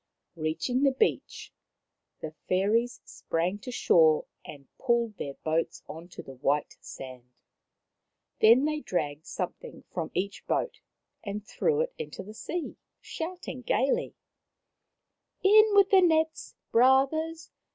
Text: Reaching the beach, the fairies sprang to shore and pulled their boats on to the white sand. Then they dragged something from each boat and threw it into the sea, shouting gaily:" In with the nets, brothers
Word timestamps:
Reaching 0.35 0.81
the 0.81 0.89
beach, 0.93 1.53
the 2.21 2.31
fairies 2.49 3.01
sprang 3.05 3.59
to 3.59 3.71
shore 3.71 4.25
and 4.43 4.67
pulled 4.79 5.17
their 5.19 5.35
boats 5.43 5.83
on 5.87 6.07
to 6.07 6.23
the 6.23 6.33
white 6.33 6.75
sand. 6.79 7.29
Then 8.39 8.65
they 8.65 8.79
dragged 8.79 9.27
something 9.27 9.83
from 9.93 10.09
each 10.15 10.47
boat 10.47 10.79
and 11.23 11.45
threw 11.45 11.81
it 11.81 11.93
into 11.99 12.23
the 12.23 12.33
sea, 12.33 12.77
shouting 12.99 13.61
gaily:" 13.61 14.15
In 15.43 15.65
with 15.75 15.91
the 15.91 16.01
nets, 16.01 16.55
brothers 16.71 17.51